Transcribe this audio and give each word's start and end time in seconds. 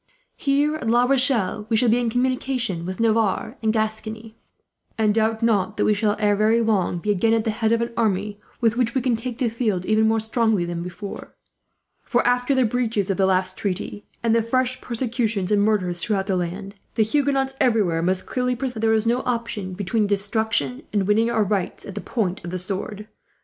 "Here 0.35 0.77
at 0.77 0.87
La 0.89 1.03
Rochelle 1.03 1.67
we 1.69 1.77
shall 1.77 1.87
be 1.89 1.99
in 1.99 2.09
communication 2.09 2.87
with 2.87 2.99
Navarre 2.99 3.57
and 3.61 3.71
Gascony; 3.71 4.35
and 4.97 5.13
doubt 5.13 5.43
not 5.43 5.77
that 5.77 5.85
we 5.85 5.93
shall, 5.93 6.15
ere 6.17 6.35
very 6.35 6.59
long, 6.59 6.97
be 6.97 7.11
again 7.11 7.35
at 7.35 7.43
the 7.43 7.51
head 7.51 7.71
of 7.71 7.81
an 7.83 7.93
army 7.95 8.39
with 8.61 8.75
which 8.77 8.95
we 8.95 9.01
can 9.03 9.15
take 9.15 9.37
the 9.37 9.47
field, 9.47 9.85
even 9.85 10.07
more 10.07 10.19
strongly 10.19 10.65
than 10.65 10.81
before; 10.81 11.35
for 12.01 12.25
after 12.25 12.55
the 12.55 12.65
breaches 12.65 13.11
of 13.11 13.17
the 13.17 13.27
last 13.27 13.59
treaty, 13.59 14.03
and 14.23 14.33
the 14.33 14.41
fresh 14.41 14.81
persecutions 14.81 15.51
and 15.51 15.61
murders 15.61 16.01
throughout 16.01 16.25
the 16.25 16.35
land, 16.35 16.73
the 16.95 17.03
Huguenots 17.03 17.53
everywhere 17.61 18.01
must 18.01 18.25
clearly 18.25 18.55
perceive 18.55 18.73
that 18.73 18.79
there 18.79 18.93
is 18.93 19.05
no 19.05 19.21
option 19.27 19.73
between 19.73 20.07
destruction, 20.07 20.81
and 20.91 21.05
winning 21.05 21.29
our 21.29 21.43
rights 21.43 21.85
at 21.85 21.93
the 21.93 22.01
point 22.01 22.43
of 22.43 22.49
the 22.49 22.57
sword. 22.57 23.07